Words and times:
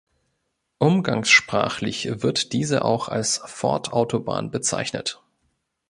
Umgangssprachlich 0.79 2.23
wird 2.23 2.53
diese 2.53 2.83
auch 2.83 3.07
als 3.07 3.37
Ford-Autobahn 3.45 4.49
bezeichnet. 4.49 5.21